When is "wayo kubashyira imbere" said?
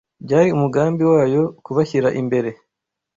1.13-2.49